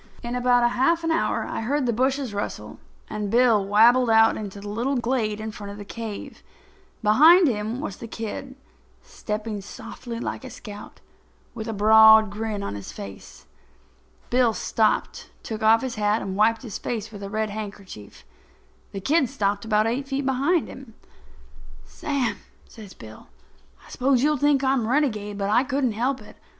[0.23, 4.59] In about half an hour I heard the bushes rustle, and Bill wabbled out into
[4.59, 6.41] the little glade in front of the cave.
[7.03, 8.55] Behind him was the kid,
[9.03, 11.01] stepping softly like a scout,
[11.53, 13.45] with a broad grin on his face.
[14.31, 18.23] Bill stopped, took off his hat and wiped his face with a red handkerchief.
[18.93, 20.95] The kid stopped about eight feet behind him.
[21.85, 22.37] "Sam,"
[22.67, 23.27] says Bill,
[23.85, 26.37] "I suppose you'll think I'm a renegade, but I couldn't help it.